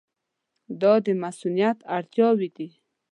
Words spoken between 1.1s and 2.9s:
مصونیت اړتیاوې دي.